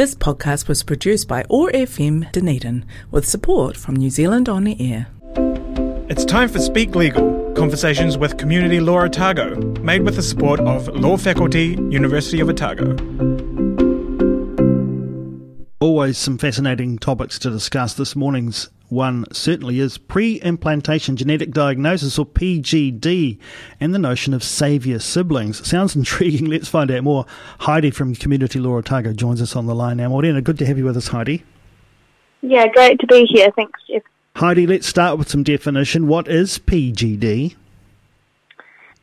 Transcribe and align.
This 0.00 0.14
podcast 0.14 0.66
was 0.66 0.82
produced 0.82 1.28
by 1.28 1.44
OAR 1.50 1.70
FM 1.72 2.32
Dunedin 2.32 2.86
with 3.10 3.28
support 3.28 3.76
from 3.76 3.96
New 3.96 4.08
Zealand 4.08 4.48
On 4.48 4.64
the 4.64 4.74
Air. 4.80 5.08
It's 6.08 6.24
time 6.24 6.48
for 6.48 6.58
Speak 6.58 6.94
Legal, 6.94 7.52
conversations 7.52 8.16
with 8.16 8.38
Community 8.38 8.80
Law 8.80 9.02
Otago, 9.02 9.56
made 9.82 10.00
with 10.00 10.16
the 10.16 10.22
support 10.22 10.58
of 10.60 10.88
Law 10.88 11.18
Faculty, 11.18 11.76
University 11.90 12.40
of 12.40 12.48
Otago. 12.48 12.96
Always 15.80 16.16
some 16.16 16.38
fascinating 16.38 16.96
topics 16.96 17.38
to 17.40 17.50
discuss. 17.50 17.92
This 17.92 18.16
morning's 18.16 18.70
one 18.90 19.24
certainly 19.32 19.80
is 19.80 19.98
pre 19.98 20.40
implantation 20.40 21.16
genetic 21.16 21.52
diagnosis, 21.52 22.18
or 22.18 22.26
PGD, 22.26 23.38
and 23.80 23.94
the 23.94 23.98
notion 23.98 24.34
of 24.34 24.42
saviour 24.42 24.98
siblings. 24.98 25.66
Sounds 25.66 25.96
intriguing. 25.96 26.46
Let's 26.46 26.68
find 26.68 26.90
out 26.90 27.04
more. 27.04 27.26
Heidi 27.60 27.90
from 27.90 28.14
Community 28.14 28.58
Law 28.58 28.76
Otago 28.76 29.12
joins 29.12 29.40
us 29.40 29.56
on 29.56 29.66
the 29.66 29.74
line 29.74 29.98
now. 29.98 30.08
Morena, 30.08 30.42
good 30.42 30.58
to 30.58 30.66
have 30.66 30.78
you 30.78 30.84
with 30.84 30.96
us, 30.96 31.08
Heidi. 31.08 31.44
Yeah, 32.42 32.66
great 32.68 32.98
to 33.00 33.06
be 33.06 33.26
here. 33.26 33.50
Thanks, 33.54 33.80
Jeff. 33.88 34.02
Heidi, 34.36 34.66
let's 34.66 34.86
start 34.86 35.18
with 35.18 35.28
some 35.28 35.42
definition. 35.42 36.06
What 36.06 36.28
is 36.28 36.58
PGD? 36.58 37.54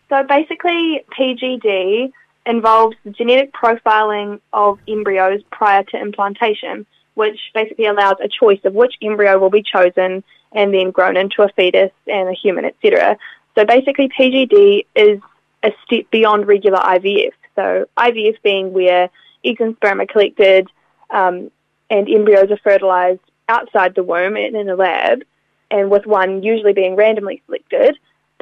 So 0.10 0.24
basically, 0.24 1.04
PGD 1.18 2.12
involves 2.46 2.96
the 3.04 3.12
genetic 3.12 3.54
profiling 3.54 4.40
of 4.54 4.80
embryos 4.88 5.42
prior 5.52 5.84
to 5.84 6.00
implantation 6.00 6.86
which 7.18 7.40
basically 7.56 7.88
allows 7.88 8.18
a 8.22 8.28
choice 8.28 8.60
of 8.64 8.76
which 8.76 8.94
embryo 9.02 9.40
will 9.40 9.50
be 9.50 9.64
chosen 9.64 10.24
and 10.52 10.72
then 10.72 10.92
grown 10.92 11.18
into 11.18 11.42
a 11.42 11.50
fetus 11.50 11.92
and 12.06 12.30
a 12.30 12.34
human, 12.34 12.64
etc. 12.64 13.18
So 13.56 13.66
basically, 13.66 14.08
PGD 14.08 14.86
is 14.96 15.20
a 15.64 15.72
step 15.84 16.12
beyond 16.12 16.48
regular 16.48 16.78
IVF. 16.78 17.34
So 17.56 17.88
IVF 17.98 18.36
being 18.44 18.72
where 18.72 19.10
eggs 19.44 19.60
and 19.62 19.76
sperm 19.78 20.00
are 20.00 20.06
collected 20.06 20.70
um, 21.10 21.50
and 21.90 22.08
embryos 22.08 22.52
are 22.52 22.58
fertilized 22.58 23.22
outside 23.50 23.96
the 23.96 24.04
womb 24.04 24.36
and 24.36 24.56
in 24.56 24.70
a 24.70 24.76
lab, 24.76 25.24
and 25.72 25.90
with 25.90 26.06
one 26.06 26.44
usually 26.44 26.74
being 26.74 26.96
randomly 26.96 27.42
selected. 27.48 27.98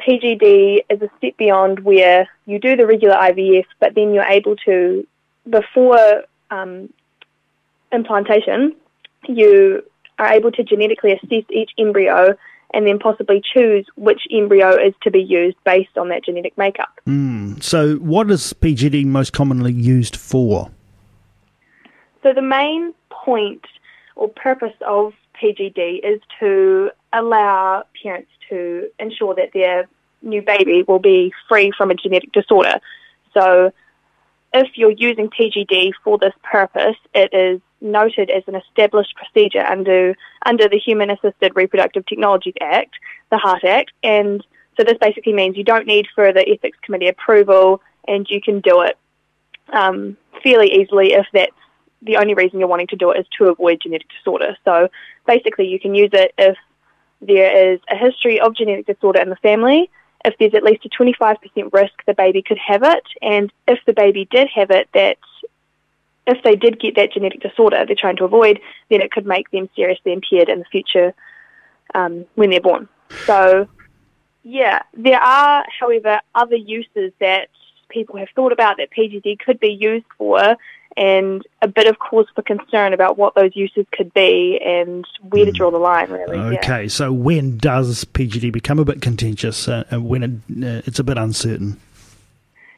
PGD 0.06 0.80
is 0.90 1.00
a 1.00 1.08
step 1.16 1.38
beyond 1.38 1.80
where 1.80 2.28
you 2.44 2.58
do 2.58 2.76
the 2.76 2.86
regular 2.86 3.16
IVF, 3.16 3.64
but 3.80 3.94
then 3.94 4.12
you're 4.12 4.24
able 4.24 4.54
to, 4.66 5.06
before 5.48 6.24
um, 6.50 6.90
implantation, 7.96 8.76
you 9.26 9.82
are 10.18 10.32
able 10.32 10.52
to 10.52 10.62
genetically 10.62 11.12
assess 11.12 11.44
each 11.50 11.70
embryo 11.78 12.36
and 12.72 12.86
then 12.86 12.98
possibly 12.98 13.42
choose 13.54 13.86
which 13.96 14.22
embryo 14.30 14.70
is 14.70 14.94
to 15.02 15.10
be 15.10 15.22
used 15.22 15.56
based 15.64 15.96
on 15.96 16.08
that 16.08 16.24
genetic 16.24 16.56
makeup. 16.58 17.00
Mm. 17.06 17.62
So, 17.62 17.96
what 17.96 18.30
is 18.30 18.52
PGD 18.52 19.06
most 19.06 19.32
commonly 19.32 19.72
used 19.72 20.16
for? 20.16 20.70
So, 22.22 22.32
the 22.32 22.42
main 22.42 22.92
point 23.10 23.64
or 24.16 24.28
purpose 24.28 24.74
of 24.86 25.12
PGD 25.40 26.00
is 26.04 26.20
to 26.40 26.90
allow 27.12 27.84
parents 28.02 28.30
to 28.48 28.88
ensure 28.98 29.34
that 29.34 29.50
their 29.52 29.88
new 30.22 30.42
baby 30.42 30.84
will 30.86 30.98
be 30.98 31.32
free 31.48 31.72
from 31.76 31.90
a 31.90 31.94
genetic 31.94 32.32
disorder. 32.32 32.80
So, 33.32 33.72
if 34.52 34.68
you're 34.74 34.90
using 34.90 35.28
PGD 35.28 35.92
for 36.02 36.18
this 36.18 36.32
purpose, 36.42 36.96
it 37.14 37.32
is 37.32 37.60
noted 37.80 38.30
as 38.30 38.42
an 38.46 38.54
established 38.54 39.14
procedure 39.16 39.64
under 39.64 40.14
under 40.44 40.68
the 40.68 40.78
Human 40.78 41.10
Assisted 41.10 41.52
Reproductive 41.54 42.06
Technologies 42.06 42.54
Act, 42.60 42.94
the 43.30 43.38
HART 43.38 43.64
Act, 43.64 43.92
and 44.02 44.44
so 44.76 44.84
this 44.84 44.98
basically 45.00 45.32
means 45.32 45.56
you 45.56 45.64
don't 45.64 45.86
need 45.86 46.06
further 46.14 46.42
ethics 46.46 46.78
committee 46.82 47.08
approval, 47.08 47.80
and 48.06 48.26
you 48.28 48.40
can 48.40 48.60
do 48.60 48.82
it 48.82 48.98
um, 49.72 50.16
fairly 50.42 50.72
easily 50.72 51.12
if 51.14 51.26
that's 51.32 51.52
the 52.02 52.16
only 52.16 52.34
reason 52.34 52.58
you're 52.58 52.68
wanting 52.68 52.86
to 52.88 52.96
do 52.96 53.10
it 53.10 53.20
is 53.20 53.26
to 53.38 53.46
avoid 53.46 53.80
genetic 53.80 54.08
disorder. 54.16 54.56
So 54.64 54.88
basically, 55.26 55.66
you 55.66 55.80
can 55.80 55.94
use 55.94 56.10
it 56.12 56.34
if 56.38 56.56
there 57.20 57.72
is 57.72 57.80
a 57.90 57.96
history 57.96 58.38
of 58.40 58.54
genetic 58.54 58.86
disorder 58.86 59.20
in 59.20 59.30
the 59.30 59.36
family, 59.36 59.90
if 60.24 60.34
there's 60.38 60.54
at 60.54 60.62
least 60.62 60.84
a 60.84 60.88
25% 60.88 61.72
risk 61.72 61.92
the 62.06 62.14
baby 62.14 62.42
could 62.42 62.58
have 62.58 62.82
it, 62.82 63.04
and 63.22 63.52
if 63.66 63.78
the 63.86 63.92
baby 63.92 64.28
did 64.30 64.48
have 64.54 64.70
it, 64.70 64.88
that 64.92 65.18
if 66.26 66.42
they 66.42 66.56
did 66.56 66.80
get 66.80 66.96
that 66.96 67.12
genetic 67.12 67.40
disorder 67.40 67.84
they're 67.86 67.96
trying 67.96 68.16
to 68.16 68.24
avoid, 68.24 68.60
then 68.90 69.00
it 69.00 69.12
could 69.12 69.26
make 69.26 69.50
them 69.50 69.68
seriously 69.76 70.12
impaired 70.12 70.48
in 70.48 70.58
the 70.58 70.64
future 70.64 71.14
um, 71.94 72.24
when 72.34 72.50
they're 72.50 72.60
born. 72.60 72.88
So, 73.24 73.68
yeah, 74.42 74.82
there 74.94 75.20
are, 75.20 75.64
however, 75.78 76.20
other 76.34 76.56
uses 76.56 77.12
that 77.20 77.48
people 77.88 78.16
have 78.18 78.28
thought 78.34 78.52
about 78.52 78.78
that 78.78 78.90
PGD 78.90 79.38
could 79.38 79.60
be 79.60 79.68
used 79.68 80.06
for, 80.18 80.56
and 80.96 81.42
a 81.62 81.68
bit 81.68 81.86
of 81.86 81.98
cause 81.98 82.26
for 82.34 82.42
concern 82.42 82.92
about 82.92 83.18
what 83.18 83.34
those 83.34 83.54
uses 83.54 83.86
could 83.92 84.12
be 84.14 84.58
and 84.64 85.06
where 85.28 85.44
to 85.44 85.50
hmm. 85.50 85.56
draw 85.56 85.70
the 85.70 85.78
line, 85.78 86.10
really. 86.10 86.38
Okay, 86.56 86.82
yeah. 86.82 86.88
so 86.88 87.12
when 87.12 87.58
does 87.58 88.04
PGD 88.04 88.50
become 88.52 88.78
a 88.78 88.84
bit 88.84 89.02
contentious 89.02 89.68
uh, 89.68 89.84
when 89.92 90.22
it, 90.22 90.30
uh, 90.64 90.82
it's 90.86 90.98
a 90.98 91.04
bit 91.04 91.18
uncertain? 91.18 91.78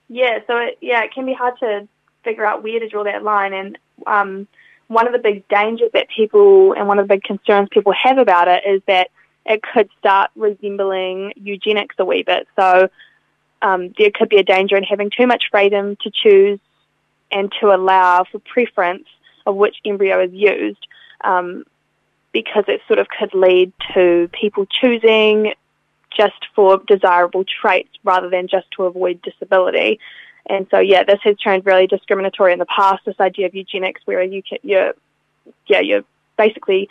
Yeah, 0.09 0.39
so 0.47 0.57
it, 0.57 0.79
yeah, 0.81 1.05
it 1.05 1.13
can 1.13 1.27
be 1.27 1.35
hard 1.35 1.55
to 1.61 1.87
figure 2.29 2.45
out 2.45 2.63
where 2.63 2.79
to 2.79 2.89
draw 2.89 3.05
that 3.05 3.23
line. 3.23 3.55
And 3.55 3.79
um, 4.07 4.31
one 4.89 5.07
of 5.07 5.13
the 5.13 5.19
big 5.19 5.49
dangers 5.49 5.91
that 5.95 6.09
people 6.15 6.75
and 6.75 6.87
one 6.87 6.99
of 6.99 7.09
the 7.09 7.15
big 7.15 7.25
concerns 7.25 7.69
people 7.71 7.93
have 7.93 8.19
about 8.19 8.49
it 8.49 8.63
is 8.67 8.83
that 8.87 9.09
it 9.47 9.63
could 9.63 9.89
start 9.99 10.31
resembling 10.37 11.33
eugenics 11.37 11.97
a 11.99 12.05
wee 12.05 12.23
bit. 12.23 12.47
So 12.59 12.91
um, 13.63 13.95
there 13.99 14.11
could 14.15 14.29
be 14.29 14.37
a 14.37 14.43
danger 14.43 14.77
in 14.77 14.83
having 14.83 15.11
too 15.11 15.27
much 15.27 15.45
freedom 15.51 15.97
to 16.03 16.11
choose 16.11 16.61
and 17.31 17.53
to 17.61 17.75
allow 17.75 18.25
for 18.31 18.39
preference 18.41 19.09
of 19.47 19.57
which 19.57 19.77
embryo 19.85 20.23
is 20.23 20.33
used, 20.33 20.87
um, 21.23 21.65
because 22.33 22.65
it 22.69 22.81
sort 22.87 22.99
of 22.99 23.07
could 23.09 23.33
lead 23.33 23.73
to 23.95 24.29
people 24.33 24.67
choosing 24.67 25.55
just 26.15 26.47
for 26.55 26.79
desirable 26.87 27.45
traits 27.45 27.91
rather 28.05 28.29
than 28.29 28.49
just 28.49 28.71
to 28.73 28.85
avoid 28.85 29.21
disability. 29.23 29.99
And 30.49 30.67
so, 30.71 30.79
yeah, 30.79 31.03
this 31.05 31.21
has 31.25 31.37
turned 31.37 31.67
really 31.67 31.87
discriminatory 31.87 32.53
in 32.53 32.59
the 32.59 32.67
past. 32.67 33.05
This 33.05 33.21
idea 33.21 33.47
of 33.47 33.55
eugenics, 33.55 34.01
where 34.07 34.23
you 34.23 34.43
can, 34.43 34.59
you're, 34.63 34.95
yeah, 35.67 35.81
you're 35.81 36.05
basically 36.37 36.89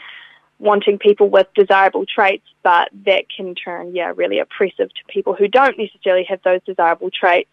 wanting 0.60 0.98
people 0.98 1.30
with 1.30 1.48
desirable 1.56 2.06
traits, 2.06 2.46
but 2.64 2.90
that 3.06 3.26
can 3.36 3.56
turn, 3.56 3.96
yeah, 3.96 4.12
really 4.16 4.40
oppressive 4.40 4.90
to 4.90 5.02
people 5.08 5.34
who 5.34 5.48
don't 5.48 5.78
necessarily 5.78 6.24
have 6.24 6.42
those 6.44 6.62
desirable 6.66 7.10
traits, 7.12 7.50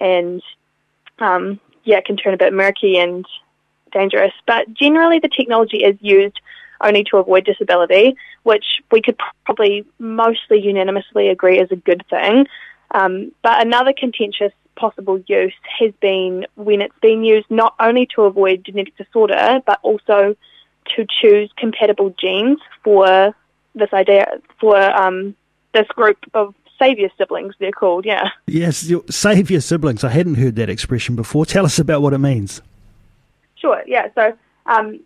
and 0.00 0.42
um, 1.18 1.60
yeah, 1.84 1.98
it 1.98 2.04
can 2.04 2.16
turn 2.16 2.34
a 2.34 2.38
bit 2.38 2.52
murky 2.52 2.98
and 2.98 3.26
dangerous. 3.92 4.32
But 4.46 4.72
generally, 4.74 5.18
the 5.18 5.28
technology 5.28 5.78
is 5.78 5.96
used 6.00 6.40
only 6.80 7.04
to 7.04 7.18
avoid 7.18 7.44
disability, 7.44 8.16
which 8.42 8.64
we 8.90 9.00
could 9.00 9.16
probably 9.44 9.84
mostly 9.98 10.60
unanimously 10.60 11.28
agree 11.28 11.60
is 11.60 11.70
a 11.70 11.76
good 11.76 12.04
thing. 12.10 12.46
Um, 12.90 13.32
but 13.42 13.64
another 13.64 13.92
contentious 13.96 14.52
possible 14.76 15.22
use 15.26 15.54
has 15.78 15.92
been 16.00 16.46
when 16.56 16.80
it's 16.80 16.98
been 17.00 17.24
used 17.24 17.50
not 17.50 17.74
only 17.78 18.06
to 18.14 18.22
avoid 18.22 18.64
genetic 18.64 18.96
disorder, 18.96 19.60
but 19.66 19.78
also 19.82 20.36
to 20.96 21.06
choose 21.20 21.50
compatible 21.56 22.14
genes 22.18 22.58
for 22.82 23.34
this 23.74 23.92
idea, 23.92 24.40
for 24.60 24.76
um, 24.78 25.34
this 25.72 25.86
group 25.88 26.18
of 26.34 26.54
saviour 26.78 27.08
siblings, 27.16 27.54
they're 27.58 27.72
called, 27.72 28.04
yeah. 28.04 28.30
Yes, 28.46 28.90
saviour 29.08 29.60
siblings. 29.60 30.02
I 30.04 30.08
hadn't 30.08 30.34
heard 30.34 30.56
that 30.56 30.68
expression 30.68 31.16
before. 31.16 31.46
Tell 31.46 31.64
us 31.64 31.78
about 31.78 32.02
what 32.02 32.12
it 32.12 32.18
means. 32.18 32.60
Sure, 33.54 33.82
yeah. 33.86 34.08
So 34.14 34.36
um, 34.66 35.00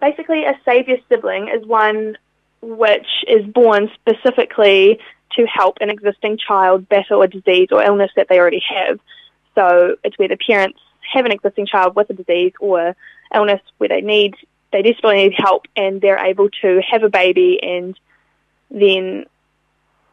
basically, 0.00 0.44
a 0.44 0.58
saviour 0.64 0.98
sibling 1.08 1.48
is 1.48 1.66
one 1.66 2.16
which 2.62 3.24
is 3.26 3.44
born 3.46 3.90
specifically 3.94 4.98
to 5.36 5.46
help 5.46 5.78
an 5.80 5.90
existing 5.90 6.38
child 6.38 6.88
battle 6.88 7.22
a 7.22 7.28
disease 7.28 7.68
or 7.72 7.82
illness 7.82 8.10
that 8.16 8.28
they 8.28 8.38
already 8.38 8.62
have. 8.68 8.98
So 9.54 9.96
it's 10.04 10.18
where 10.18 10.28
the 10.28 10.36
parents 10.36 10.78
have 11.12 11.24
an 11.24 11.32
existing 11.32 11.66
child 11.66 11.94
with 11.96 12.10
a 12.10 12.14
disease 12.14 12.52
or 12.60 12.94
illness 13.34 13.60
where 13.78 13.88
they 13.88 14.00
need 14.00 14.34
they 14.72 14.82
desperately 14.82 15.28
need 15.28 15.34
help 15.36 15.66
and 15.76 16.00
they're 16.00 16.24
able 16.24 16.48
to 16.62 16.80
have 16.90 17.02
a 17.02 17.10
baby 17.10 17.58
and 17.62 17.98
then 18.70 19.26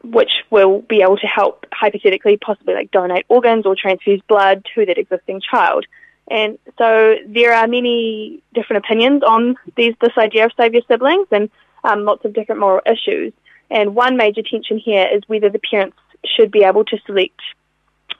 which 0.02 0.30
will 0.50 0.80
be 0.82 1.02
able 1.02 1.16
to 1.16 1.26
help 1.26 1.66
hypothetically 1.72 2.36
possibly 2.36 2.74
like 2.74 2.90
donate 2.90 3.24
organs 3.28 3.66
or 3.66 3.74
transfuse 3.74 4.20
blood 4.28 4.66
to 4.74 4.86
that 4.86 4.98
existing 4.98 5.40
child. 5.40 5.86
And 6.30 6.58
so 6.78 7.16
there 7.26 7.54
are 7.54 7.66
many 7.66 8.42
different 8.54 8.84
opinions 8.84 9.22
on 9.22 9.56
these 9.76 9.94
this 10.00 10.16
idea 10.16 10.46
of 10.46 10.52
saviour 10.56 10.82
siblings 10.88 11.26
and 11.30 11.50
um, 11.84 12.04
lots 12.04 12.24
of 12.24 12.32
different 12.32 12.60
moral 12.60 12.82
issues. 12.86 13.32
And 13.70 13.94
one 13.94 14.16
major 14.16 14.42
tension 14.42 14.78
here 14.78 15.08
is 15.12 15.22
whether 15.26 15.48
the 15.48 15.60
parents 15.60 15.96
should 16.24 16.50
be 16.50 16.64
able 16.64 16.84
to 16.84 16.98
select 17.06 17.40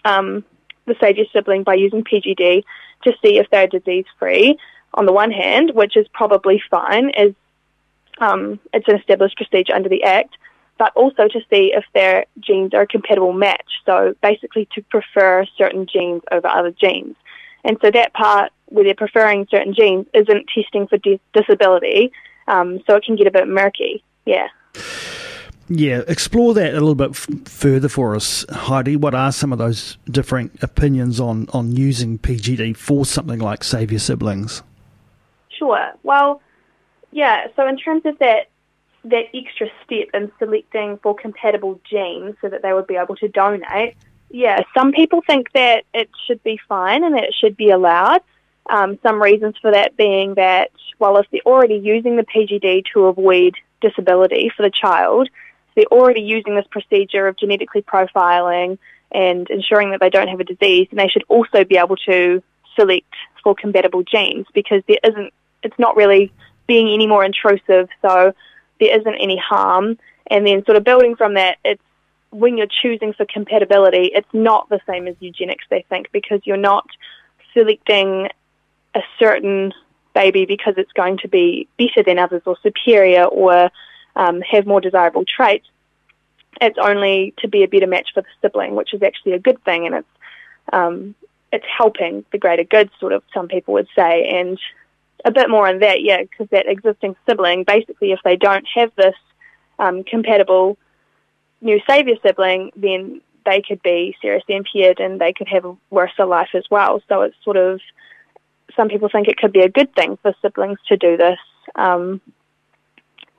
um, 0.04 0.44
the 0.86 0.94
saviour 1.00 1.26
sibling 1.32 1.62
by 1.62 1.74
using 1.74 2.04
PGD 2.04 2.62
to 3.04 3.12
see 3.22 3.38
if 3.38 3.48
they're 3.50 3.66
disease 3.66 4.06
free. 4.18 4.58
On 4.94 5.06
the 5.06 5.12
one 5.12 5.30
hand, 5.30 5.72
which 5.74 5.96
is 5.96 6.06
probably 6.12 6.62
fine, 6.70 7.10
as 7.10 7.32
um, 8.20 8.58
it's 8.72 8.88
an 8.88 8.98
established 8.98 9.36
procedure 9.36 9.74
under 9.74 9.88
the 9.88 10.02
Act, 10.02 10.36
but 10.78 10.92
also 10.96 11.28
to 11.28 11.40
see 11.50 11.72
if 11.74 11.84
their 11.94 12.24
genes 12.40 12.74
are 12.74 12.82
a 12.82 12.86
compatible 12.86 13.32
match. 13.32 13.70
So 13.86 14.14
basically, 14.22 14.68
to 14.74 14.82
prefer 14.82 15.44
certain 15.56 15.86
genes 15.86 16.22
over 16.30 16.48
other 16.48 16.72
genes. 16.72 17.16
And 17.64 17.76
so 17.82 17.90
that 17.90 18.14
part 18.14 18.52
where 18.66 18.84
they're 18.84 18.94
preferring 18.94 19.46
certain 19.50 19.74
genes 19.74 20.06
isn't 20.14 20.48
testing 20.54 20.86
for 20.86 20.96
di- 20.96 21.20
disability, 21.34 22.12
um, 22.48 22.80
so 22.86 22.96
it 22.96 23.04
can 23.04 23.16
get 23.16 23.26
a 23.26 23.30
bit 23.30 23.46
murky. 23.46 24.02
Yeah. 24.24 24.48
Yeah, 25.72 26.02
explore 26.08 26.52
that 26.54 26.70
a 26.70 26.80
little 26.80 26.96
bit 26.96 27.10
f- 27.10 27.28
further 27.44 27.88
for 27.88 28.16
us, 28.16 28.44
Heidi. 28.50 28.96
What 28.96 29.14
are 29.14 29.30
some 29.30 29.52
of 29.52 29.58
those 29.58 29.98
different 30.10 30.60
opinions 30.64 31.20
on, 31.20 31.46
on 31.52 31.76
using 31.76 32.18
PGD 32.18 32.76
for 32.76 33.06
something 33.06 33.38
like 33.38 33.62
saviour 33.62 34.00
siblings? 34.00 34.64
Sure. 35.48 35.92
Well, 36.02 36.42
yeah, 37.12 37.46
so 37.54 37.68
in 37.68 37.76
terms 37.76 38.02
of 38.04 38.18
that 38.18 38.48
that 39.04 39.26
extra 39.32 39.68
step 39.84 40.08
in 40.12 40.30
selecting 40.38 40.98
for 41.02 41.14
compatible 41.14 41.80
genes 41.88 42.34
so 42.42 42.48
that 42.48 42.62
they 42.62 42.72
would 42.72 42.86
be 42.86 42.96
able 42.96 43.16
to 43.16 43.28
donate, 43.28 43.94
yeah, 44.30 44.60
some 44.76 44.92
people 44.92 45.22
think 45.24 45.52
that 45.52 45.84
it 45.94 46.10
should 46.26 46.42
be 46.42 46.58
fine 46.68 47.04
and 47.04 47.14
that 47.14 47.24
it 47.24 47.34
should 47.40 47.56
be 47.56 47.70
allowed. 47.70 48.20
Um, 48.68 48.98
some 49.04 49.22
reasons 49.22 49.54
for 49.62 49.70
that 49.70 49.96
being 49.96 50.34
that, 50.34 50.70
well, 50.98 51.16
if 51.16 51.26
they're 51.30 51.40
already 51.46 51.76
using 51.76 52.16
the 52.16 52.24
PGD 52.24 52.84
to 52.92 53.06
avoid 53.06 53.54
disability 53.80 54.50
for 54.54 54.64
the 54.64 54.70
child, 54.70 55.30
they're 55.74 55.84
already 55.86 56.22
using 56.22 56.54
this 56.54 56.66
procedure 56.70 57.26
of 57.26 57.36
genetically 57.36 57.82
profiling 57.82 58.78
and 59.12 59.48
ensuring 59.50 59.90
that 59.90 60.00
they 60.00 60.10
don't 60.10 60.28
have 60.28 60.40
a 60.40 60.44
disease, 60.44 60.88
and 60.90 60.98
they 60.98 61.08
should 61.08 61.24
also 61.28 61.64
be 61.64 61.76
able 61.76 61.96
to 61.96 62.42
select 62.76 63.12
for 63.42 63.54
compatible 63.54 64.02
genes 64.02 64.46
because 64.54 64.82
there 64.86 64.98
isn't, 65.02 65.32
it's 65.62 65.78
not 65.78 65.96
really 65.96 66.32
being 66.66 66.88
any 66.92 67.06
more 67.06 67.24
intrusive, 67.24 67.88
so 68.02 68.32
there 68.78 68.98
isn't 68.98 69.14
any 69.14 69.36
harm. 69.36 69.98
And 70.28 70.46
then 70.46 70.64
sort 70.64 70.76
of 70.76 70.84
building 70.84 71.16
from 71.16 71.34
that, 71.34 71.58
it's 71.64 71.82
when 72.30 72.56
you're 72.56 72.68
choosing 72.68 73.12
for 73.12 73.26
compatibility, 73.26 74.12
it's 74.14 74.32
not 74.32 74.68
the 74.68 74.80
same 74.88 75.08
as 75.08 75.16
eugenics, 75.18 75.64
they 75.68 75.84
think, 75.88 76.12
because 76.12 76.40
you're 76.44 76.56
not 76.56 76.86
selecting 77.52 78.28
a 78.94 79.00
certain 79.18 79.72
baby 80.14 80.44
because 80.44 80.74
it's 80.76 80.92
going 80.92 81.18
to 81.18 81.28
be 81.28 81.68
better 81.78 82.02
than 82.04 82.18
others 82.18 82.42
or 82.46 82.56
superior 82.62 83.24
or 83.24 83.70
um, 84.20 84.42
have 84.42 84.66
more 84.66 84.82
desirable 84.82 85.24
traits. 85.24 85.66
It's 86.60 86.78
only 86.78 87.32
to 87.38 87.48
be 87.48 87.62
a 87.62 87.68
better 87.68 87.86
match 87.86 88.10
for 88.12 88.20
the 88.20 88.28
sibling, 88.42 88.74
which 88.74 88.92
is 88.92 89.02
actually 89.02 89.32
a 89.32 89.38
good 89.38 89.62
thing, 89.64 89.86
and 89.86 89.94
it's 89.96 90.08
um, 90.72 91.14
it's 91.52 91.64
helping 91.66 92.24
the 92.30 92.38
greater 92.38 92.64
good, 92.64 92.90
sort 93.00 93.12
of. 93.12 93.22
Some 93.32 93.48
people 93.48 93.74
would 93.74 93.88
say, 93.96 94.28
and 94.28 94.58
a 95.24 95.30
bit 95.30 95.48
more 95.48 95.66
on 95.66 95.80
that, 95.80 96.02
yeah, 96.02 96.22
because 96.22 96.48
that 96.50 96.68
existing 96.68 97.16
sibling, 97.26 97.64
basically, 97.64 98.12
if 98.12 98.20
they 98.24 98.36
don't 98.36 98.66
have 98.74 98.92
this 98.96 99.16
um, 99.78 100.04
compatible 100.04 100.76
new 101.62 101.80
saviour 101.88 102.16
sibling, 102.22 102.70
then 102.76 103.20
they 103.46 103.62
could 103.62 103.82
be 103.82 104.14
seriously 104.20 104.54
impaired 104.54 105.00
and 105.00 105.20
they 105.20 105.32
could 105.32 105.48
have 105.48 105.64
a 105.64 105.76
worse 105.88 106.12
life 106.18 106.50
as 106.54 106.64
well. 106.70 107.02
So 107.08 107.22
it's 107.22 107.36
sort 107.42 107.56
of 107.56 107.80
some 108.76 108.88
people 108.88 109.08
think 109.10 109.28
it 109.28 109.38
could 109.38 109.52
be 109.52 109.62
a 109.62 109.68
good 109.68 109.94
thing 109.94 110.18
for 110.22 110.34
siblings 110.42 110.78
to 110.88 110.96
do 110.96 111.16
this. 111.16 111.38
Um, 111.74 112.20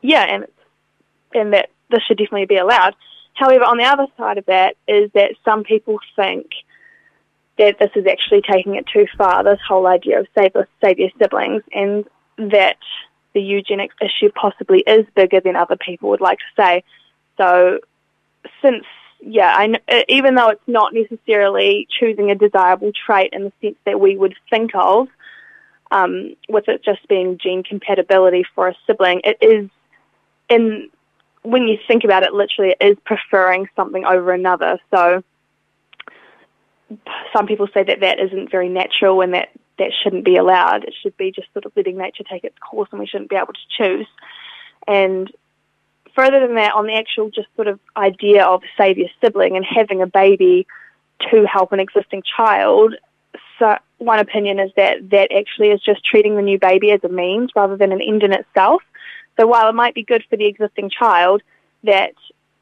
yeah, 0.01 0.23
and 0.23 0.45
and 1.33 1.53
that 1.53 1.69
this 1.89 2.01
should 2.07 2.17
definitely 2.17 2.45
be 2.45 2.57
allowed. 2.57 2.95
However, 3.33 3.63
on 3.63 3.77
the 3.77 3.85
other 3.85 4.07
side 4.17 4.37
of 4.37 4.45
that 4.45 4.75
is 4.87 5.11
that 5.13 5.35
some 5.45 5.63
people 5.63 5.99
think 6.15 6.47
that 7.57 7.77
this 7.79 7.91
is 7.95 8.05
actually 8.07 8.41
taking 8.41 8.75
it 8.75 8.85
too 8.91 9.05
far, 9.17 9.43
this 9.43 9.59
whole 9.67 9.87
idea 9.87 10.19
of 10.19 10.27
save, 10.37 10.53
saviour 10.83 11.09
siblings, 11.19 11.63
and 11.73 12.05
that 12.37 12.77
the 13.33 13.41
eugenics 13.41 13.95
issue 14.01 14.31
possibly 14.33 14.79
is 14.79 15.05
bigger 15.15 15.39
than 15.39 15.55
other 15.55 15.75
people 15.77 16.09
would 16.09 16.21
like 16.21 16.39
to 16.39 16.61
say. 16.61 16.83
So, 17.37 17.79
since, 18.61 18.83
yeah, 19.21 19.53
I, 19.55 20.03
even 20.09 20.35
though 20.35 20.49
it's 20.49 20.67
not 20.67 20.93
necessarily 20.93 21.87
choosing 21.99 22.31
a 22.31 22.35
desirable 22.35 22.91
trait 23.05 23.31
in 23.33 23.43
the 23.45 23.53
sense 23.61 23.77
that 23.85 23.99
we 23.99 24.17
would 24.17 24.35
think 24.49 24.71
of, 24.73 25.07
um, 25.91 26.35
with 26.49 26.67
it 26.67 26.83
just 26.83 27.07
being 27.07 27.37
gene 27.37 27.63
compatibility 27.63 28.43
for 28.55 28.69
a 28.69 28.75
sibling, 28.87 29.21
it 29.23 29.37
is 29.41 29.69
in 30.49 30.89
when 31.43 31.67
you 31.67 31.77
think 31.87 32.03
about 32.03 32.23
it, 32.23 32.33
literally, 32.33 32.75
it 32.79 32.85
is 32.85 32.97
preferring 33.05 33.67
something 33.75 34.05
over 34.05 34.31
another. 34.31 34.79
So 34.93 35.23
some 37.33 37.47
people 37.47 37.67
say 37.73 37.83
that 37.83 38.01
that 38.01 38.19
isn't 38.19 38.51
very 38.51 38.69
natural 38.69 39.21
and 39.21 39.33
that 39.33 39.49
that 39.79 39.91
shouldn't 40.03 40.25
be 40.25 40.35
allowed. 40.35 40.83
It 40.83 40.93
should 41.01 41.17
be 41.17 41.31
just 41.31 41.51
sort 41.53 41.65
of 41.65 41.71
letting 41.75 41.97
nature 41.97 42.23
take 42.23 42.43
its 42.43 42.57
course 42.59 42.89
and 42.91 42.99
we 42.99 43.07
shouldn't 43.07 43.29
be 43.29 43.35
able 43.35 43.53
to 43.53 43.77
choose. 43.77 44.07
And 44.87 45.31
further 46.15 46.39
than 46.39 46.55
that, 46.55 46.73
on 46.73 46.85
the 46.85 46.95
actual 46.95 47.29
just 47.29 47.47
sort 47.55 47.67
of 47.67 47.79
idea 47.95 48.45
of 48.45 48.61
saviour 48.77 49.07
sibling 49.21 49.55
and 49.55 49.65
having 49.65 50.01
a 50.01 50.07
baby 50.07 50.67
to 51.31 51.45
help 51.45 51.71
an 51.71 51.79
existing 51.79 52.23
child, 52.35 52.95
so 53.57 53.77
one 53.97 54.19
opinion 54.19 54.59
is 54.59 54.71
that 54.75 55.09
that 55.11 55.31
actually 55.31 55.69
is 55.69 55.81
just 55.81 56.03
treating 56.03 56.35
the 56.35 56.41
new 56.41 56.59
baby 56.59 56.91
as 56.91 57.03
a 57.03 57.09
means 57.09 57.51
rather 57.55 57.77
than 57.77 57.91
an 57.91 58.01
end 58.01 58.23
in 58.23 58.33
itself. 58.33 58.81
So 59.41 59.47
while 59.47 59.67
it 59.67 59.73
might 59.73 59.95
be 59.95 60.03
good 60.03 60.23
for 60.29 60.37
the 60.37 60.45
existing 60.45 60.91
child, 60.91 61.41
that 61.83 62.13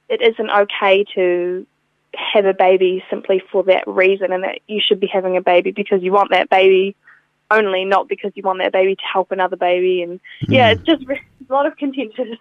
it 0.08 0.22
isn't 0.22 0.50
okay 0.50 1.04
to 1.14 1.68
have 2.14 2.46
a 2.46 2.54
baby 2.54 3.04
simply 3.10 3.44
for 3.52 3.64
that 3.64 3.84
reason 3.86 4.32
and 4.32 4.46
that 4.46 4.60
you 4.66 4.80
should 4.82 5.02
be 5.02 5.08
having 5.08 5.36
a 5.36 5.42
baby 5.42 5.72
because 5.72 6.02
you 6.02 6.14
want 6.14 6.32
that 6.32 6.50
baby 6.50 6.96
only, 7.52 7.84
not 7.84 8.08
because 8.08 8.32
you 8.36 8.44
want 8.44 8.60
that 8.60 8.72
baby 8.72 8.96
to 8.96 9.02
help 9.12 9.34
another 9.34 9.58
baby. 9.58 10.04
And 10.04 10.22
yeah, 10.48 10.74
hmm. 10.74 10.80
it's 10.80 10.88
just 10.88 11.04
a 11.50 11.54
lot 11.54 11.66
of 11.66 11.76
contentious 11.76 12.38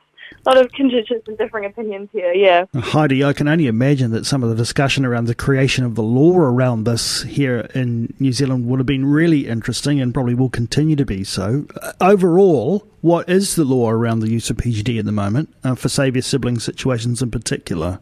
lot 0.49 0.59
of 0.59 0.73
contentious 0.73 1.23
and 1.27 1.37
differing 1.37 1.65
opinions 1.65 2.09
here, 2.13 2.33
yeah. 2.33 2.65
Heidi, 2.75 3.25
I 3.25 3.33
can 3.33 3.49
only 3.49 3.67
imagine 3.67 4.11
that 4.13 4.27
some 4.27 4.43
of 4.43 4.49
the 4.49 4.55
discussion 4.55 5.05
around 5.05 5.27
the 5.27 5.35
creation 5.35 5.85
of 5.85 5.95
the 5.95 6.03
law 6.03 6.39
around 6.39 6.85
this 6.85 7.23
here 7.23 7.69
in 7.75 8.15
New 8.19 8.33
Zealand 8.33 8.67
would 8.67 8.79
have 8.79 8.87
been 8.87 9.07
really 9.07 9.47
interesting 9.47 10.01
and 10.01 10.15
probably 10.15 10.35
will 10.35 10.49
continue 10.49 10.97
to 10.97 11.05
be 11.05 11.25
so. 11.25 11.67
Uh, 11.81 11.93
overall, 12.01 12.87
what 13.01 13.29
is 13.29 13.57
the 13.57 13.65
law 13.65 13.91
around 13.91 14.21
the 14.21 14.31
use 14.31 14.51
of 14.51 14.57
PGD 14.57 14.99
at 14.99 15.05
the 15.05 15.13
moment 15.13 15.55
uh, 15.65 15.75
for 15.75 15.89
saviour 15.89 16.23
sibling 16.23 16.59
situations 16.59 17.21
in 17.23 17.31
particular? 17.31 18.01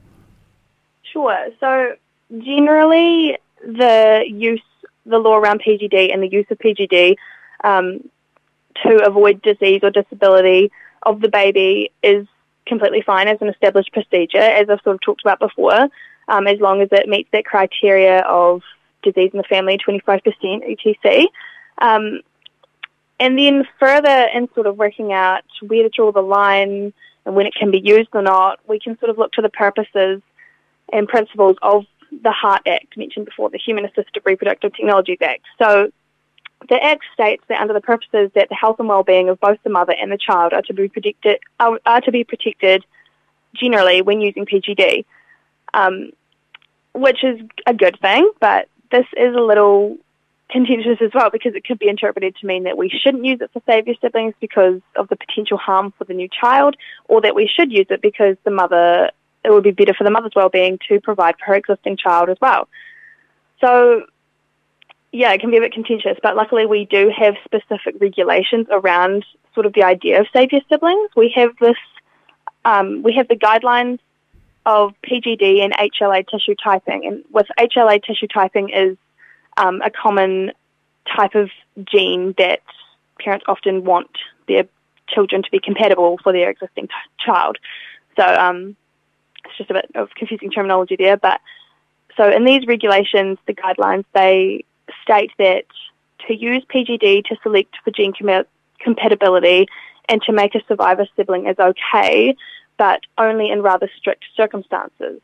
Sure. 1.03 1.49
So 1.61 1.93
generally, 2.31 3.37
the 3.63 4.25
use, 4.29 4.63
the 5.05 5.19
law 5.19 5.37
around 5.37 5.63
PGD 5.67 6.13
and 6.13 6.23
the 6.23 6.29
use 6.29 6.47
of 6.51 6.59
PGD 6.59 7.17
um, 7.65 8.09
to 8.85 9.05
avoid 9.05 9.43
disease 9.43 9.81
or 9.83 9.91
disability 9.91 10.71
of 11.07 11.21
the 11.21 11.29
baby 11.29 11.93
is 12.03 12.27
completely 12.67 13.01
fine 13.01 13.29
as 13.29 13.39
an 13.41 13.49
established 13.49 13.93
procedure, 13.93 14.39
as 14.39 14.69
I've 14.69 14.81
sort 14.83 14.97
of 14.97 15.01
talked 15.01 15.23
about 15.23 15.39
before, 15.39 15.89
um, 16.29 16.47
as 16.47 16.61
long 16.61 16.83
as 16.83 16.89
it 16.93 17.09
meets 17.09 17.31
that 17.33 17.45
criteria 17.45 18.21
of 18.21 18.63
disease 19.03 19.31
in 19.33 19.39
the 19.39 19.45
family, 19.45 19.79
25% 19.79 20.21
etc. 20.69 21.23
Um, 21.79 22.21
and 23.19 23.39
then 23.39 23.65
further 23.79 24.29
in 24.35 24.49
sort 24.55 24.67
of 24.67 24.77
working 24.77 25.13
out 25.13 25.45
where 25.63 25.85
to 25.85 25.89
draw 25.89 26.13
the 26.13 26.21
line 26.21 26.93
and 27.25 27.35
when 27.35 27.47
it 27.47 27.55
can 27.55 27.71
be 27.71 27.81
used 27.83 28.11
or 28.13 28.23
not, 28.23 28.61
we 28.69 28.79
can 28.79 28.99
sort 28.99 29.11
of 29.11 29.19
look 29.19 29.33
to 29.33 29.43
the 29.43 29.49
purposes 29.49 30.21
and 30.93 31.09
principles 31.09 31.57
of 31.63 31.85
the 32.23 32.31
HART 32.31 32.63
Act 32.67 32.97
mentioned 32.97 33.27
before, 33.27 33.51
the 33.51 33.59
Human 33.59 33.85
Assisted 33.85 34.23
Reproductive 34.25 34.75
Technologies 34.75 35.19
Act. 35.21 35.43
So 35.59 35.91
the 36.69 36.83
Act 36.83 37.05
states 37.13 37.43
that 37.49 37.61
under 37.61 37.75
the 37.75 37.81
purposes 37.81 38.31
that 38.35 38.49
the 38.49 38.55
health 38.55 38.77
and 38.79 38.89
well-being 38.89 39.29
of 39.29 39.39
both 39.41 39.59
the 39.63 39.71
mother 39.71 39.95
and 39.99 40.11
the 40.11 40.19
child 40.19 40.53
are 40.53 40.63
to 40.63 40.75
be 40.75 40.89
protected, 40.89 41.39
are, 41.61 41.79
are 41.85 42.01
to 42.01 42.11
be 42.11 42.25
protected 42.25 42.85
generally 43.55 44.03
when 44.03 44.21
using 44.21 44.47
PGD, 44.47 45.05
um, 45.75 46.11
which 46.95 47.23
is 47.23 47.41
a 47.67 47.75
good 47.75 47.99
thing, 48.01 48.31
but 48.41 48.69
this 48.91 49.07
is 49.17 49.35
a 49.35 49.41
little 49.41 49.97
contentious 50.51 50.99
as 51.01 51.11
well 51.13 51.31
because 51.31 51.55
it 51.55 51.65
could 51.65 51.79
be 51.79 51.89
interpreted 51.89 52.37
to 52.37 52.47
mean 52.47 52.65
that 52.65 52.79
we 52.79 52.89
shouldn't 52.89 53.25
use 53.25 53.41
it 53.41 53.51
for 53.53 53.61
saviour 53.67 53.97
siblings 54.01 54.35
because 54.41 54.81
of 54.95 55.09
the 55.09 55.17
potential 55.17 55.59
harm 55.59 55.93
for 55.99 56.05
the 56.05 56.15
new 56.15 56.29
child, 56.29 56.77
or 57.07 57.21
that 57.21 57.35
we 57.35 57.49
should 57.53 57.73
use 57.73 57.87
it 57.91 58.01
because 58.01 58.37
the 58.45 58.51
mother 58.51 59.11
it 59.45 59.51
would 59.51 59.63
be 59.63 59.71
better 59.71 59.95
for 59.95 60.03
the 60.03 60.11
mother's 60.11 60.33
well-being 60.35 60.79
to 60.89 61.01
provide 61.01 61.37
for 61.39 61.45
her 61.47 61.55
existing 61.55 61.97
child 61.97 62.29
as 62.29 62.37
well. 62.41 62.69
So 63.61 64.03
yeah, 65.13 65.33
it 65.33 65.41
can 65.41 65.51
be 65.51 65.57
a 65.57 65.61
bit 65.61 65.73
contentious, 65.73 66.19
but 66.23 66.37
luckily 66.37 66.67
we 66.67 66.85
do 66.85 67.11
have 67.17 67.35
specific 67.45 67.97
regulations 68.01 68.67
around 68.71 69.25
sort 69.55 69.67
of 69.67 69.73
the 69.73 69.83
idea 69.83 70.21
of 70.21 70.27
saviour 70.33 70.61
siblings. 70.69 71.11
We 71.17 71.33
have 71.37 71.51
this, 71.61 71.77
um, 72.65 73.03
we 73.03 73.15
have 73.15 73.29
the 73.29 73.37
guidelines 73.37 73.99
of 74.67 74.95
PGD 75.03 75.61
and 75.61 75.73
HLA 75.73 76.27
tissue 76.29 76.55
typing, 76.63 77.07
and 77.07 77.25
with 77.31 77.47
HLA 77.59 78.03
tissue 78.05 78.27
typing 78.27 78.71
is 78.71 78.97
um, 79.57 79.81
a 79.83 79.91
common 79.91 80.53
type 81.17 81.35
of 81.35 81.51
gene 81.85 82.35
that 82.37 82.61
parents 83.19 83.45
often 83.49 83.85
want 83.85 84.11
their 84.49 84.65
children 85.09 85.43
to 85.43 85.51
be 85.51 85.61
compatible 85.61 86.19
for 86.23 86.33
their 86.33 86.51
existing 86.51 86.89
t- 86.89 86.95
child. 87.25 87.59
So 88.19 88.25
um, 88.25 88.77
it's 89.45 89.57
just 89.57 89.71
a 89.71 89.75
bit 89.75 89.91
of 89.95 90.11
confusing 90.17 90.51
terminology 90.51 90.97
there, 90.97 91.17
but 91.17 91.41
so 92.17 92.29
in 92.31 92.45
these 92.45 92.67
regulations, 92.67 93.39
the 93.47 93.55
guidelines, 93.55 94.05
they 94.15 94.65
state 95.07 95.31
that 95.39 95.65
to 96.27 96.35
use 96.35 96.65
PGD 96.73 97.25
to 97.27 97.37
select 97.43 97.75
for 97.85 97.91
gene 97.91 98.13
com- 98.13 98.45
compatibility 98.81 99.67
and 100.09 100.21
to 100.23 100.33
make 100.33 100.55
a 100.55 100.61
saviour 100.69 101.07
sibling 101.17 101.47
is 101.47 101.59
okay, 101.59 102.37
but 102.77 103.01
only 103.17 103.51
in 103.51 103.63
rather 103.63 103.89
strict 103.97 104.25
circumstances. 104.37 105.21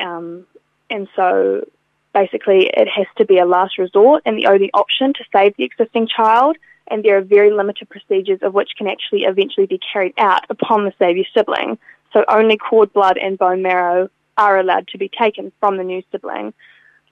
Um, 0.00 0.46
and 0.90 1.08
so, 1.14 1.64
basically 2.12 2.70
it 2.74 2.88
has 2.88 3.06
to 3.16 3.24
be 3.24 3.38
a 3.38 3.46
last 3.46 3.78
resort 3.78 4.22
and 4.26 4.36
the 4.36 4.46
only 4.46 4.70
option 4.74 5.12
to 5.14 5.24
save 5.32 5.56
the 5.56 5.64
existing 5.64 6.08
child. 6.08 6.56
And 6.88 7.04
there 7.04 7.16
are 7.16 7.22
very 7.22 7.52
limited 7.52 7.88
procedures 7.88 8.40
of 8.42 8.54
which 8.54 8.72
can 8.76 8.86
actually 8.86 9.22
eventually 9.22 9.66
be 9.66 9.80
carried 9.92 10.14
out 10.18 10.44
upon 10.50 10.84
the 10.84 10.92
saviour 10.98 11.24
sibling. 11.34 11.78
So 12.12 12.24
only 12.28 12.56
cord 12.56 12.92
blood 12.92 13.16
and 13.16 13.38
bone 13.38 13.62
marrow 13.62 14.10
are 14.36 14.58
allowed 14.58 14.88
to 14.88 14.98
be 14.98 15.08
taken 15.08 15.52
from 15.60 15.76
the 15.76 15.84
new 15.84 16.02
sibling, 16.10 16.52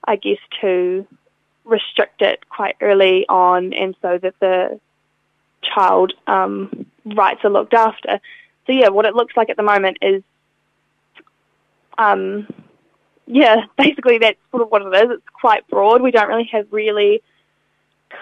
I 0.05 0.17
guess, 0.17 0.37
to 0.61 1.07
restrict 1.65 2.21
it 2.21 2.47
quite 2.49 2.75
early 2.81 3.25
on 3.27 3.73
and 3.73 3.95
so 4.01 4.17
that 4.17 4.35
the 4.39 4.79
child 5.61 6.13
um, 6.27 6.85
rights 7.05 7.41
are 7.43 7.49
looked 7.49 7.73
after. 7.73 8.19
So 8.67 8.73
yeah, 8.73 8.89
what 8.89 9.05
it 9.05 9.15
looks 9.15 9.35
like 9.35 9.49
at 9.49 9.57
the 9.57 9.63
moment 9.63 9.97
is, 10.01 10.23
um, 11.97 12.47
yeah, 13.27 13.65
basically 13.77 14.17
that's 14.19 14.39
sort 14.51 14.63
of 14.63 14.69
what 14.69 14.81
it 14.81 14.93
is. 15.03 15.17
It's 15.17 15.29
quite 15.39 15.67
broad. 15.67 16.01
We 16.01 16.11
don't 16.11 16.27
really 16.27 16.49
have 16.51 16.67
really 16.71 17.21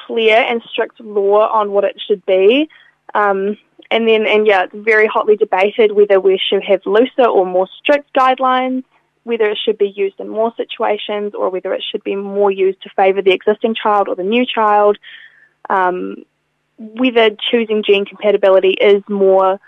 clear 0.05 0.37
and 0.37 0.61
strict 0.71 0.99
law 0.99 1.49
on 1.49 1.71
what 1.71 1.83
it 1.83 1.99
should 2.07 2.25
be. 2.25 2.69
Um, 3.13 3.57
and 3.91 4.07
then, 4.07 4.27
and 4.27 4.45
yeah, 4.45 4.63
it's 4.63 4.75
very 4.75 5.07
hotly 5.07 5.35
debated 5.35 5.91
whether 5.93 6.19
we 6.19 6.37
should 6.37 6.63
have 6.63 6.81
looser 6.85 7.27
or 7.27 7.45
more 7.45 7.67
strict 7.79 8.13
guidelines, 8.13 8.83
whether 9.29 9.49
it 9.49 9.57
should 9.63 9.77
be 9.77 9.93
used 9.95 10.19
in 10.19 10.27
more 10.27 10.53
situations, 10.57 11.33
or 11.33 11.49
whether 11.49 11.73
it 11.73 11.83
should 11.89 12.03
be 12.03 12.15
more 12.15 12.51
used 12.51 12.81
to 12.81 12.89
favour 12.95 13.21
the 13.21 13.31
existing 13.31 13.75
child 13.75 14.09
or 14.09 14.15
the 14.15 14.23
new 14.23 14.45
child. 14.45 14.97
Um, 15.69 16.25
whether 16.77 17.29
choosing 17.51 17.83
gene 17.85 18.05
compatibility 18.05 18.71
is 18.71 19.03
more 19.07 19.59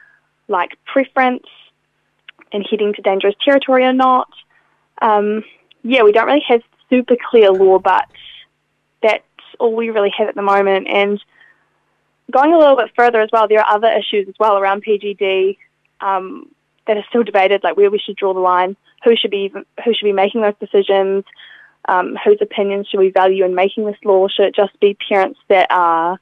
like 0.47 0.71
preference 0.85 1.45
and 2.51 2.65
heading 2.69 2.93
to 2.93 3.01
dangerous 3.01 3.35
territory 3.43 3.85
or 3.85 3.93
not. 3.93 4.29
Um, 5.01 5.43
yeah, 5.83 6.03
we 6.03 6.11
don't 6.11 6.27
really 6.27 6.43
have 6.47 6.61
super 6.89 7.15
clear 7.29 7.51
law, 7.51 7.79
but 7.79 8.05
that's 9.01 9.23
all 9.59 9.75
we 9.75 9.89
really 9.89 10.13
have 10.17 10.27
at 10.27 10.35
the 10.35 10.41
moment. 10.41 10.87
And 10.87 11.21
going 12.31 12.53
a 12.53 12.57
little 12.57 12.75
bit 12.75 12.91
further 12.95 13.21
as 13.21 13.29
well, 13.31 13.47
there 13.47 13.59
are 13.59 13.75
other 13.75 13.91
issues 13.91 14.27
as 14.27 14.35
well 14.39 14.57
around 14.57 14.83
PGD 14.83 15.57
um, 15.99 16.49
that 16.87 16.97
are 16.97 17.05
still 17.09 17.23
debated, 17.23 17.63
like 17.63 17.77
where 17.77 17.91
we 17.91 17.99
should 17.99 18.15
draw 18.15 18.33
the 18.33 18.39
line, 18.39 18.75
who 19.03 19.15
should 19.15 19.31
be 19.31 19.51
who 19.51 19.93
should 19.93 20.05
be 20.05 20.13
making 20.13 20.41
those 20.41 20.53
decisions, 20.59 21.23
um, 21.87 22.17
whose 22.23 22.37
opinions 22.41 22.87
should 22.87 22.99
we 22.99 23.09
value 23.09 23.43
in 23.45 23.55
making 23.55 23.85
this 23.85 23.97
law? 24.03 24.27
Should 24.27 24.45
it 24.45 24.55
just 24.55 24.79
be 24.79 24.97
parents 25.09 25.39
that 25.49 25.67
are 25.71 26.19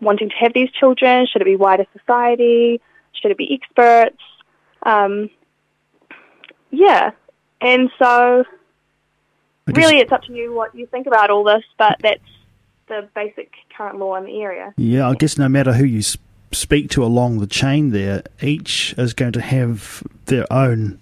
wanting 0.00 0.28
to 0.28 0.34
have 0.36 0.52
these 0.54 0.70
children? 0.72 1.26
Should 1.26 1.42
it 1.42 1.46
be 1.46 1.56
wider 1.56 1.86
society? 1.98 2.80
Should 3.12 3.30
it 3.30 3.38
be 3.38 3.58
experts? 3.60 4.20
Um, 4.82 5.30
yeah, 6.70 7.12
and 7.60 7.90
so 7.98 8.44
really, 9.66 9.98
it's 9.98 10.12
up 10.12 10.22
to 10.24 10.32
you 10.32 10.54
what 10.54 10.74
you 10.74 10.86
think 10.86 11.06
about 11.06 11.30
all 11.30 11.44
this, 11.44 11.64
but 11.78 11.96
that's 12.02 12.20
the 12.88 13.08
basic 13.14 13.52
current 13.76 13.98
law 13.98 14.16
in 14.16 14.24
the 14.24 14.40
area. 14.42 14.74
Yeah, 14.76 15.08
I 15.08 15.14
guess 15.14 15.38
no 15.38 15.48
matter 15.48 15.72
who 15.72 15.84
you 15.84 16.02
speak 16.52 16.90
to 16.90 17.04
along 17.04 17.38
the 17.38 17.46
chain 17.46 17.90
there, 17.90 18.22
each 18.40 18.94
is 18.96 19.14
going 19.14 19.32
to 19.32 19.40
have 19.40 20.02
their 20.26 20.50
own 20.52 21.00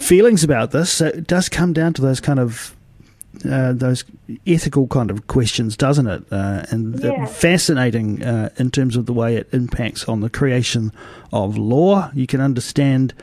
feelings 0.00 0.44
about 0.44 0.70
this. 0.70 0.90
So 0.90 1.06
it 1.06 1.26
does 1.26 1.48
come 1.48 1.72
down 1.72 1.92
to 1.94 2.02
those 2.02 2.20
kind 2.20 2.38
of 2.38 2.74
uh, 3.48 3.72
those 3.72 4.04
ethical 4.46 4.88
kind 4.88 5.10
of 5.10 5.26
questions, 5.28 5.76
doesn't 5.76 6.06
it? 6.06 6.24
Uh, 6.32 6.64
and 6.70 7.00
yeah. 7.00 7.26
fascinating 7.26 8.22
uh, 8.22 8.50
in 8.56 8.70
terms 8.70 8.96
of 8.96 9.06
the 9.06 9.12
way 9.12 9.36
it 9.36 9.48
impacts 9.52 10.04
on 10.08 10.20
the 10.20 10.28
creation 10.28 10.92
of 11.32 11.56
law. 11.56 12.10
You 12.12 12.26
can 12.26 12.40
understand 12.40 13.14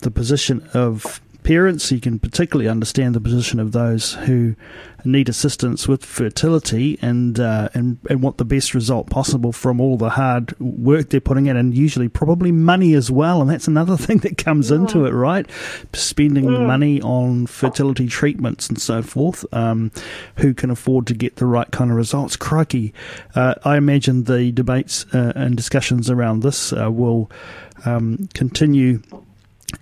the 0.00 0.10
position 0.10 0.68
of 0.72 1.20
parents. 1.46 1.92
You 1.92 2.00
can 2.00 2.18
particularly 2.18 2.68
understand 2.68 3.14
the 3.14 3.20
position 3.20 3.60
of 3.60 3.70
those 3.70 4.14
who 4.14 4.56
need 5.04 5.28
assistance 5.28 5.86
with 5.86 6.04
fertility 6.04 6.98
and 7.00 7.38
uh, 7.38 7.68
and 7.72 7.98
and 8.10 8.20
want 8.20 8.38
the 8.38 8.44
best 8.44 8.74
result 8.74 9.08
possible 9.08 9.52
from 9.52 9.80
all 9.80 9.96
the 9.96 10.10
hard 10.10 10.58
work 10.58 11.10
they're 11.10 11.20
putting 11.20 11.46
in, 11.46 11.56
and 11.56 11.72
usually 11.72 12.08
probably 12.08 12.50
money 12.50 12.94
as 12.94 13.12
well. 13.12 13.40
And 13.40 13.48
that's 13.48 13.68
another 13.68 13.96
thing 14.06 14.18
that 14.18 14.36
comes 14.36 14.70
yeah. 14.70 14.78
into 14.78 15.06
it, 15.06 15.12
right? 15.12 15.48
Spending 15.92 16.50
yeah. 16.50 16.66
money 16.66 17.00
on 17.00 17.46
fertility 17.46 18.08
treatments 18.08 18.68
and 18.68 18.80
so 18.80 19.00
forth. 19.00 19.44
Um, 19.52 19.92
who 20.38 20.52
can 20.52 20.70
afford 20.70 21.06
to 21.06 21.14
get 21.14 21.36
the 21.36 21.46
right 21.46 21.70
kind 21.70 21.92
of 21.92 21.96
results? 21.96 22.36
Crikey, 22.36 22.92
uh, 23.36 23.54
I 23.64 23.76
imagine 23.76 24.24
the 24.24 24.50
debates 24.50 25.06
uh, 25.14 25.32
and 25.36 25.56
discussions 25.56 26.10
around 26.10 26.42
this 26.42 26.72
uh, 26.72 26.90
will 26.90 27.30
um, 27.84 28.28
continue 28.34 29.00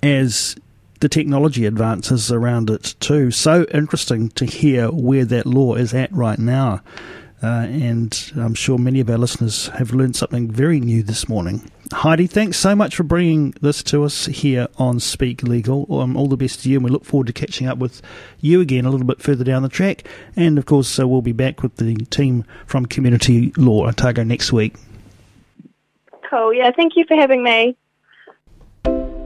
as 0.02 0.56
the 1.04 1.08
technology 1.10 1.66
advances 1.66 2.32
around 2.32 2.70
it 2.70 2.94
too. 2.98 3.30
So 3.30 3.66
interesting 3.74 4.30
to 4.30 4.46
hear 4.46 4.88
where 4.90 5.26
that 5.26 5.44
law 5.44 5.74
is 5.74 5.92
at 5.92 6.10
right 6.10 6.38
now. 6.38 6.80
Uh, 7.42 7.66
and 7.68 8.32
I'm 8.36 8.54
sure 8.54 8.78
many 8.78 9.00
of 9.00 9.10
our 9.10 9.18
listeners 9.18 9.66
have 9.66 9.92
learned 9.92 10.16
something 10.16 10.50
very 10.50 10.80
new 10.80 11.02
this 11.02 11.28
morning. 11.28 11.70
Heidi, 11.92 12.26
thanks 12.26 12.56
so 12.56 12.74
much 12.74 12.96
for 12.96 13.02
bringing 13.02 13.50
this 13.60 13.82
to 13.82 14.02
us 14.02 14.24
here 14.24 14.66
on 14.78 14.98
Speak 14.98 15.42
Legal. 15.42 15.86
Um, 16.00 16.16
all 16.16 16.26
the 16.26 16.38
best 16.38 16.62
to 16.62 16.70
you, 16.70 16.78
and 16.78 16.84
we 16.84 16.90
look 16.90 17.04
forward 17.04 17.26
to 17.26 17.34
catching 17.34 17.66
up 17.66 17.76
with 17.76 18.00
you 18.40 18.62
again 18.62 18.86
a 18.86 18.90
little 18.90 19.06
bit 19.06 19.20
further 19.20 19.44
down 19.44 19.62
the 19.62 19.68
track. 19.68 20.08
And 20.36 20.56
of 20.56 20.64
course, 20.64 20.98
uh, 20.98 21.06
we'll 21.06 21.20
be 21.20 21.32
back 21.32 21.62
with 21.62 21.76
the 21.76 21.96
team 22.06 22.46
from 22.64 22.86
Community 22.86 23.52
Law 23.58 23.86
Otago 23.88 24.22
next 24.22 24.54
week. 24.54 24.76
Cool. 26.30 26.54
Yeah, 26.54 26.70
thank 26.74 26.96
you 26.96 27.04
for 27.06 27.14
having 27.14 27.44
me. 27.44 27.76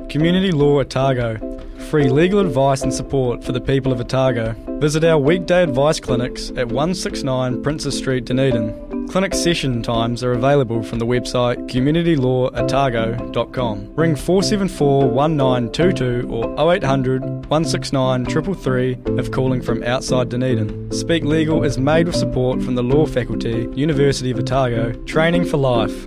Community 0.08 0.50
Law 0.50 0.80
Otago. 0.80 1.57
Free 1.90 2.08
legal 2.10 2.40
advice 2.40 2.82
and 2.82 2.92
support 2.92 3.42
for 3.42 3.52
the 3.52 3.62
people 3.62 3.92
of 3.92 4.00
Otago. 4.00 4.54
Visit 4.78 5.04
our 5.04 5.18
weekday 5.18 5.62
advice 5.62 5.98
clinics 5.98 6.50
at 6.50 6.68
169 6.68 7.62
Princes 7.62 7.96
Street, 7.96 8.26
Dunedin. 8.26 9.08
Clinic 9.08 9.32
session 9.32 9.82
times 9.82 10.22
are 10.22 10.32
available 10.32 10.82
from 10.82 10.98
the 10.98 11.06
website 11.06 11.56
communitylawotago.com. 11.70 13.94
Ring 13.94 14.16
474 14.16 15.08
1922 15.08 16.28
or 16.30 16.74
0800 16.74 17.22
169 17.22 18.26
333 18.26 18.98
if 19.18 19.32
calling 19.32 19.62
from 19.62 19.82
outside 19.82 20.28
Dunedin. 20.28 20.92
Speak 20.92 21.24
Legal 21.24 21.64
is 21.64 21.78
made 21.78 22.06
with 22.06 22.16
support 22.16 22.62
from 22.62 22.74
the 22.74 22.82
Law 22.82 23.06
Faculty, 23.06 23.66
University 23.74 24.30
of 24.30 24.38
Otago, 24.38 24.92
training 25.04 25.46
for 25.46 25.56
life. 25.56 26.06